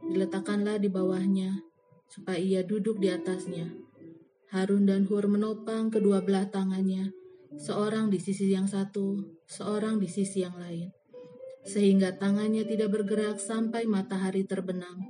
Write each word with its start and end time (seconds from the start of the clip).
diletakkanlah 0.07 0.79
di 0.79 0.87
bawahnya, 0.87 1.59
supaya 2.07 2.39
ia 2.39 2.63
duduk 2.63 3.03
di 3.03 3.11
atasnya. 3.11 3.69
Harun 4.49 4.89
dan 4.89 5.05
Hur 5.05 5.29
menopang 5.29 5.93
kedua 5.93 6.25
belah 6.25 6.49
tangannya, 6.49 7.13
seorang 7.59 8.09
di 8.09 8.17
sisi 8.17 8.49
yang 8.49 8.65
satu, 8.65 9.21
seorang 9.45 10.01
di 10.01 10.09
sisi 10.09 10.41
yang 10.47 10.57
lain, 10.57 10.89
sehingga 11.67 12.17
tangannya 12.17 12.65
tidak 12.65 12.95
bergerak 12.95 13.37
sampai 13.43 13.85
matahari 13.85 14.49
terbenam. 14.49 15.03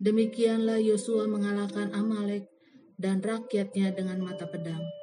Demikianlah 0.00 0.80
Yosua 0.80 1.28
mengalahkan 1.28 1.92
Amalek 1.92 2.48
dan 3.00 3.24
rakyatnya 3.24 3.96
dengan 3.96 4.20
mata 4.20 4.44
pedang. 4.44 4.99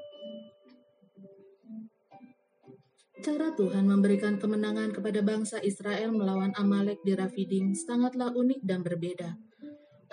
Cara 3.17 3.49
Tuhan 3.57 3.89
memberikan 3.89 4.37
kemenangan 4.37 4.93
kepada 4.93 5.25
bangsa 5.25 5.57
Israel 5.65 6.13
melawan 6.13 6.53
Amalek 6.53 7.01
di 7.01 7.17
Rafidim 7.17 7.73
sangatlah 7.73 8.29
unik 8.29 8.61
dan 8.61 8.85
berbeda. 8.85 9.33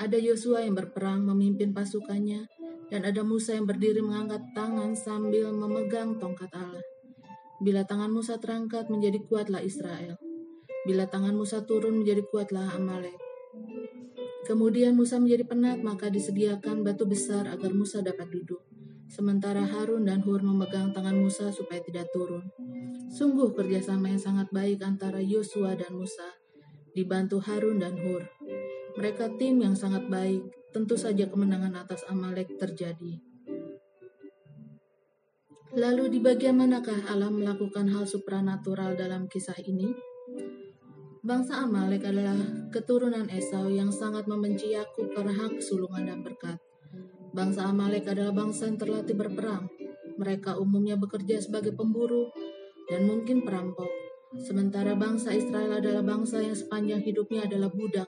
Ada 0.00 0.16
Yosua 0.16 0.64
yang 0.64 0.72
berperang 0.72 1.22
memimpin 1.28 1.76
pasukannya, 1.76 2.48
dan 2.88 3.04
ada 3.04 3.20
Musa 3.20 3.52
yang 3.52 3.68
berdiri 3.68 4.00
mengangkat 4.00 4.40
tangan 4.56 4.96
sambil 4.96 5.52
memegang 5.52 6.16
tongkat 6.16 6.48
Allah. 6.56 6.82
Bila 7.60 7.84
tangan 7.84 8.08
Musa 8.08 8.40
terangkat 8.40 8.88
menjadi 8.88 9.20
kuatlah 9.28 9.60
Israel. 9.60 10.16
Bila 10.88 11.04
tangan 11.04 11.36
Musa 11.36 11.60
turun 11.62 12.00
menjadi 12.00 12.24
kuatlah 12.24 12.72
Amalek. 12.72 13.20
Kemudian 14.48 14.96
Musa 14.96 15.20
menjadi 15.20 15.44
penat 15.44 15.80
maka 15.80 16.08
disediakan 16.08 16.84
batu 16.84 17.04
besar 17.04 17.48
agar 17.52 17.72
Musa 17.72 18.00
dapat 18.00 18.28
duduk. 18.32 18.63
Sementara 19.08 19.64
Harun 19.64 20.08
dan 20.08 20.24
Hur 20.24 20.40
memegang 20.40 20.92
tangan 20.92 21.16
Musa 21.16 21.52
supaya 21.52 21.80
tidak 21.84 22.08
turun. 22.10 22.48
Sungguh 23.12 23.52
kerjasama 23.52 24.10
yang 24.10 24.22
sangat 24.22 24.48
baik 24.50 24.80
antara 24.82 25.20
Yosua 25.20 25.76
dan 25.76 25.92
Musa, 25.94 26.38
dibantu 26.96 27.38
Harun 27.44 27.78
dan 27.78 27.94
Hur. 28.00 28.24
Mereka 28.94 29.36
tim 29.36 29.58
yang 29.60 29.74
sangat 29.74 30.06
baik, 30.06 30.42
tentu 30.70 30.94
saja 30.94 31.26
kemenangan 31.26 31.74
atas 31.74 32.06
Amalek 32.06 32.54
terjadi. 32.58 33.22
Lalu 35.74 36.06
di 36.06 36.18
bagian 36.22 36.54
manakah 36.54 37.02
Allah 37.10 37.34
melakukan 37.34 37.90
hal 37.90 38.06
supranatural 38.06 38.94
dalam 38.94 39.26
kisah 39.26 39.58
ini? 39.66 39.90
Bangsa 41.24 41.66
Amalek 41.66 42.06
adalah 42.06 42.36
keturunan 42.70 43.26
Esau 43.26 43.66
yang 43.72 43.90
sangat 43.90 44.30
membenci 44.30 44.70
Yakub 44.70 45.10
karena 45.10 45.34
hak 45.34 45.58
kesulungan 45.58 46.06
dan 46.06 46.22
berkat. 46.22 46.62
Bangsa 47.34 47.66
Amalek 47.66 48.06
adalah 48.06 48.30
bangsa 48.30 48.70
yang 48.70 48.78
terlatih 48.78 49.18
berperang. 49.18 49.66
Mereka 50.14 50.54
umumnya 50.62 50.94
bekerja 50.94 51.42
sebagai 51.42 51.74
pemburu, 51.74 52.30
dan 52.86 53.10
mungkin 53.10 53.42
perampok. 53.42 53.90
Sementara 54.38 54.94
bangsa 54.94 55.34
Israel 55.34 55.82
adalah 55.82 56.06
bangsa 56.06 56.38
yang 56.38 56.54
sepanjang 56.54 57.02
hidupnya 57.02 57.50
adalah 57.50 57.74
budak, 57.74 58.06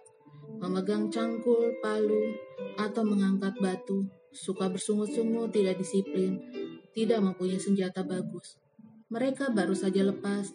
memegang 0.63 1.11
cangkul, 1.11 1.75
palu, 1.83 2.39
atau 2.79 3.03
mengangkat 3.03 3.59
batu, 3.59 4.07
suka 4.31 4.71
bersungut-sungut, 4.71 5.51
tidak 5.51 5.79
disiplin, 5.83 6.39
tidak 6.95 7.19
mempunyai 7.19 7.59
senjata 7.59 8.07
bagus. 8.07 8.63
Mereka 9.11 9.55
baru 9.55 9.75
saja 9.75 10.03
lepas 10.03 10.51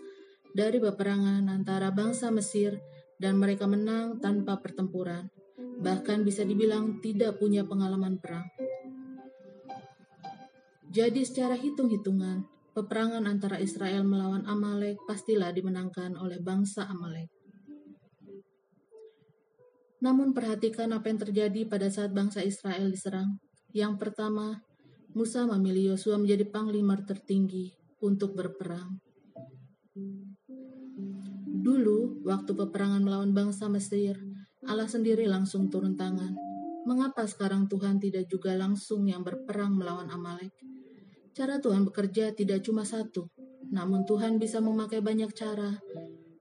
dari 0.52 0.80
peperangan 0.80 1.48
antara 1.48 1.92
bangsa 1.92 2.32
Mesir 2.32 2.80
dan 3.16 3.40
mereka 3.40 3.68
menang 3.68 4.20
tanpa 4.20 4.60
pertempuran. 4.60 5.32
Bahkan 5.82 6.28
bisa 6.28 6.44
dibilang 6.46 7.02
tidak 7.02 7.40
punya 7.42 7.66
pengalaman 7.66 8.20
perang. 8.22 8.46
Jadi 10.92 11.24
secara 11.24 11.56
hitung-hitungan, 11.56 12.44
peperangan 12.76 13.24
antara 13.24 13.64
Israel 13.64 14.04
melawan 14.04 14.44
Amalek 14.44 15.00
pastilah 15.08 15.56
dimenangkan 15.56 16.20
oleh 16.20 16.44
bangsa 16.44 16.84
Amalek. 16.84 17.32
Namun 20.04 20.36
perhatikan 20.36 20.92
apa 20.92 21.08
yang 21.08 21.24
terjadi 21.24 21.64
pada 21.64 21.88
saat 21.88 22.12
bangsa 22.12 22.44
Israel 22.44 22.92
diserang. 22.92 23.40
Yang 23.72 24.04
pertama, 24.04 24.60
Musa 25.16 25.48
memilih 25.48 25.96
Yosua 25.96 26.20
menjadi 26.20 26.44
panglima 26.52 27.00
tertinggi 27.00 27.72
untuk 28.04 28.36
berperang. 28.36 29.00
Dulu, 31.48 32.28
waktu 32.28 32.52
peperangan 32.52 33.00
melawan 33.00 33.32
bangsa 33.32 33.72
Mesir, 33.72 34.20
Allah 34.68 34.92
sendiri 34.92 35.24
langsung 35.24 35.72
turun 35.72 35.96
tangan. 35.96 36.36
Mengapa 36.84 37.24
sekarang 37.24 37.72
Tuhan 37.72 37.96
tidak 38.02 38.28
juga 38.28 38.60
langsung 38.60 39.08
yang 39.08 39.24
berperang 39.24 39.80
melawan 39.80 40.12
Amalek? 40.12 40.52
Cara 41.32 41.64
Tuhan 41.64 41.88
bekerja 41.88 42.36
tidak 42.36 42.68
cuma 42.68 42.84
satu, 42.84 43.32
namun 43.72 44.04
Tuhan 44.04 44.36
bisa 44.36 44.60
memakai 44.60 45.00
banyak 45.00 45.32
cara 45.32 45.80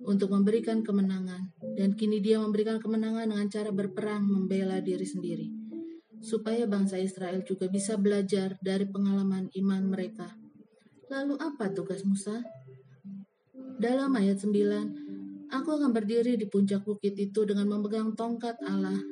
untuk 0.02 0.34
memberikan 0.34 0.82
kemenangan, 0.82 1.54
dan 1.78 1.94
kini 1.94 2.18
Dia 2.18 2.42
memberikan 2.42 2.82
kemenangan 2.82 3.30
dengan 3.30 3.46
cara 3.46 3.70
berperang 3.70 4.26
membela 4.26 4.82
diri 4.82 5.06
sendiri, 5.06 5.46
supaya 6.18 6.66
bangsa 6.66 6.98
Israel 6.98 7.46
juga 7.46 7.70
bisa 7.70 7.94
belajar 7.94 8.58
dari 8.58 8.88
pengalaman 8.88 9.46
iman 9.54 9.82
mereka. 9.86 10.26
Lalu, 11.06 11.38
apa 11.38 11.70
tugas 11.70 12.02
Musa? 12.02 12.42
Dalam 13.78 14.10
ayat 14.18 14.42
9, 14.42 15.10
Aku 15.50 15.74
akan 15.74 15.90
berdiri 15.90 16.38
di 16.38 16.46
puncak 16.46 16.86
bukit 16.86 17.18
itu 17.18 17.42
dengan 17.42 17.66
memegang 17.66 18.14
tongkat 18.14 18.54
Allah 18.62 19.02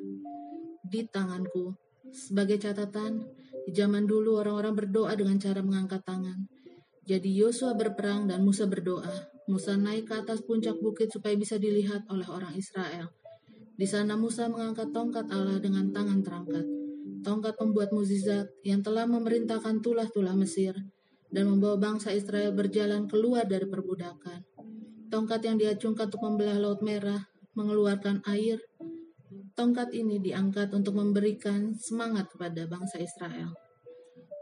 di 0.86 1.02
tanganku. 1.10 1.74
Sebagai 2.14 2.62
catatan, 2.62 3.26
di 3.68 3.76
zaman 3.76 4.08
dulu 4.08 4.40
orang-orang 4.40 4.72
berdoa 4.72 5.12
dengan 5.12 5.36
cara 5.36 5.60
mengangkat 5.60 6.00
tangan. 6.00 6.48
Jadi 7.04 7.36
Yosua 7.36 7.76
berperang 7.76 8.24
dan 8.24 8.40
Musa 8.40 8.64
berdoa. 8.64 9.28
Musa 9.44 9.76
naik 9.76 10.08
ke 10.08 10.16
atas 10.16 10.40
puncak 10.40 10.80
bukit 10.80 11.12
supaya 11.12 11.36
bisa 11.36 11.60
dilihat 11.60 12.08
oleh 12.08 12.24
orang 12.32 12.56
Israel. 12.56 13.12
Di 13.76 13.84
sana 13.84 14.16
Musa 14.16 14.48
mengangkat 14.48 14.88
tongkat 14.96 15.28
Allah 15.28 15.60
dengan 15.60 15.92
tangan 15.92 16.24
terangkat. 16.24 16.64
Tongkat 17.20 17.60
pembuat 17.60 17.92
mukjizat 17.92 18.48
yang 18.64 18.80
telah 18.80 19.04
memerintahkan 19.04 19.84
tulah-tulah 19.84 20.32
Mesir 20.32 20.72
dan 21.28 21.44
membawa 21.52 21.76
bangsa 21.76 22.16
Israel 22.16 22.56
berjalan 22.56 23.04
keluar 23.04 23.44
dari 23.44 23.68
perbudakan. 23.68 24.48
Tongkat 25.12 25.44
yang 25.44 25.60
diacungkan 25.60 26.08
untuk 26.08 26.24
membelah 26.24 26.56
Laut 26.56 26.80
Merah, 26.80 27.20
mengeluarkan 27.52 28.24
air, 28.32 28.64
Tongkat 29.58 29.90
ini 29.90 30.22
diangkat 30.22 30.70
untuk 30.70 30.94
memberikan 30.94 31.74
semangat 31.74 32.30
kepada 32.30 32.70
bangsa 32.70 33.02
Israel. 33.02 33.58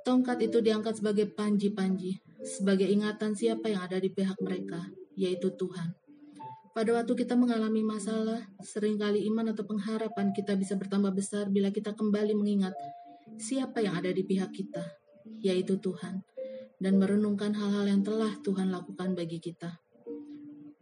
Tongkat 0.04 0.44
itu 0.44 0.60
diangkat 0.60 1.00
sebagai 1.00 1.32
panji-panji, 1.32 2.20
sebagai 2.44 2.84
ingatan 2.84 3.32
siapa 3.32 3.72
yang 3.72 3.80
ada 3.80 3.96
di 3.96 4.12
pihak 4.12 4.36
mereka, 4.44 4.92
yaitu 5.16 5.48
Tuhan. 5.56 5.96
Pada 6.76 6.92
waktu 6.92 7.16
kita 7.16 7.32
mengalami 7.32 7.80
masalah, 7.80 8.44
sering 8.60 9.00
kali 9.00 9.24
iman 9.32 9.56
atau 9.56 9.64
pengharapan 9.64 10.36
kita 10.36 10.52
bisa 10.52 10.76
bertambah 10.76 11.16
besar 11.16 11.48
bila 11.48 11.72
kita 11.72 11.96
kembali 11.96 12.36
mengingat 12.36 12.76
siapa 13.40 13.80
yang 13.80 13.96
ada 13.96 14.12
di 14.12 14.20
pihak 14.20 14.52
kita, 14.52 14.84
yaitu 15.40 15.80
Tuhan, 15.80 16.20
dan 16.76 17.00
merenungkan 17.00 17.56
hal-hal 17.56 17.88
yang 17.88 18.04
telah 18.04 18.36
Tuhan 18.44 18.69
lakukan 18.69 19.16
bagi 19.16 19.40
kita. 19.40 19.80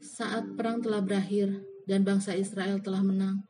Saat 0.03 0.59
perang 0.59 0.83
telah 0.83 0.99
berakhir 1.07 1.63
dan 1.87 2.03
bangsa 2.03 2.35
Israel 2.35 2.83
telah 2.83 3.07
menang, 3.07 3.47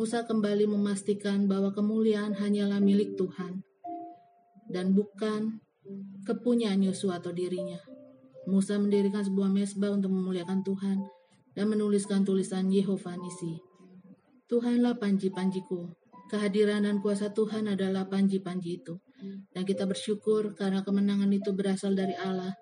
Musa 0.00 0.24
kembali 0.24 0.64
memastikan 0.64 1.44
bahwa 1.44 1.76
kemuliaan 1.76 2.32
hanyalah 2.32 2.80
milik 2.80 3.20
Tuhan 3.20 3.60
dan 4.72 4.96
bukan 4.96 5.60
kepunyaan 6.24 6.80
Yosua 6.80 7.20
atau 7.20 7.36
dirinya. 7.36 7.76
Musa 8.48 8.80
mendirikan 8.80 9.20
sebuah 9.20 9.52
mesbah 9.52 9.92
untuk 9.92 10.08
memuliakan 10.08 10.64
Tuhan 10.64 11.04
dan 11.52 11.68
menuliskan 11.68 12.24
tulisan 12.24 12.72
Yehova 12.72 13.12
Nisi. 13.20 13.60
Tuhanlah 14.48 14.96
panji-panjiku. 14.96 15.92
Kehadiran 16.32 16.88
dan 16.88 17.04
kuasa 17.04 17.36
Tuhan 17.36 17.68
adalah 17.68 18.08
panji-panji 18.08 18.80
itu. 18.80 18.96
Dan 19.52 19.68
kita 19.68 19.84
bersyukur 19.84 20.56
karena 20.56 20.80
kemenangan 20.80 21.28
itu 21.28 21.52
berasal 21.52 21.92
dari 21.92 22.16
Allah. 22.16 22.56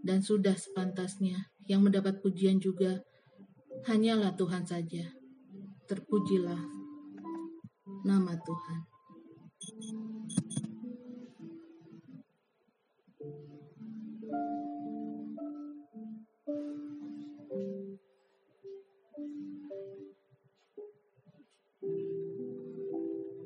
Dan 0.00 0.24
sudah 0.24 0.56
sepantasnya 0.56 1.36
yang 1.68 1.84
mendapat 1.84 2.24
pujian 2.24 2.56
juga 2.56 3.04
hanyalah 3.84 4.32
Tuhan 4.40 4.64
saja. 4.64 5.15
Terpujilah 5.86 6.62
nama 8.02 8.34
Tuhan. 8.34 8.80